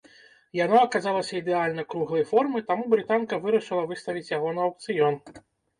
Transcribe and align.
Яно 0.59 0.77
аказалася 0.85 1.33
ідэальна 1.41 1.85
круглай 1.95 2.25
формы, 2.33 2.65
таму 2.73 2.91
брытанка 2.95 3.43
вырашыла 3.47 3.87
выставіць 3.95 4.29
яго 4.37 4.49
на 4.59 4.71
аўкцыён. 4.71 5.25